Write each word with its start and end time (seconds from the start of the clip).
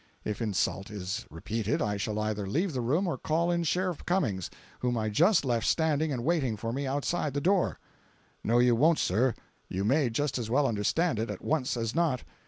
If 0.25 0.41
insult 0.41 0.89
is 0.89 1.27
repeated 1.29 1.79
I 1.79 1.95
shall 1.95 2.17
either 2.19 2.47
leave 2.47 2.73
the 2.73 2.81
room 2.81 3.07
or 3.07 3.19
call 3.19 3.51
in 3.51 3.63
Sheriff 3.63 4.03
Cummings, 4.03 4.49
whom 4.79 4.97
I 4.97 5.09
just 5.09 5.45
left 5.45 5.67
standing 5.67 6.11
and 6.11 6.23
waiting 6.25 6.57
for 6.57 6.73
me 6.73 6.87
outside 6.87 7.35
the 7.35 7.39
door." 7.39 7.77
"No, 8.43 8.57
you 8.57 8.75
won't, 8.75 8.97
sir. 8.97 9.35
You 9.69 9.83
may 9.85 10.09
just 10.09 10.39
as 10.39 10.49
well 10.49 10.65
understand 10.65 11.19
it 11.19 11.29
at 11.29 11.43
once 11.43 11.77
as 11.77 11.93
not. 11.93 12.23